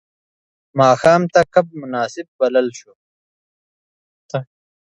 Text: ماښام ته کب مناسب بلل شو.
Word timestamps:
ماښام 0.79 1.21
ته 1.33 1.41
کب 1.53 1.65
مناسب 1.81 2.27
بلل 2.39 2.67
شو. 2.79 2.91